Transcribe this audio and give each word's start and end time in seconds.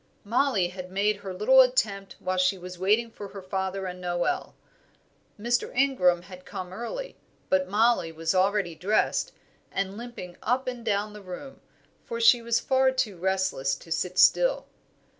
Mollie 0.23 0.69
had 0.69 0.91
made 0.91 1.17
her 1.17 1.31
little 1.31 1.61
attempt 1.61 2.15
while 2.17 2.39
she 2.39 2.57
was 2.57 2.79
waiting 2.79 3.11
for 3.11 3.27
her 3.27 3.41
father 3.43 3.85
and 3.85 4.01
Noel. 4.01 4.55
Mr. 5.39 5.71
Ingram 5.77 6.23
had 6.23 6.43
come 6.43 6.73
early, 6.73 7.17
but 7.49 7.69
Mollie 7.69 8.11
was 8.11 8.33
already 8.33 8.73
dressed, 8.73 9.31
and 9.71 9.97
limping 9.97 10.37
up 10.41 10.65
and 10.67 10.83
down 10.83 11.13
the 11.13 11.21
room; 11.21 11.61
for 12.03 12.19
she 12.19 12.41
was 12.41 12.59
far 12.59 12.91
too 12.91 13.15
restless 13.15 13.75
to 13.75 13.91
sit 13.91 14.17
still. 14.17 14.65